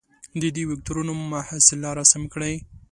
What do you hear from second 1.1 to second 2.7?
محصله رسم کړئ.